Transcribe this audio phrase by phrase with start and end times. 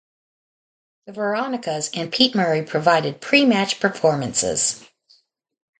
[1.05, 4.83] The Veronicas and Pete Murray provided pre-match performances.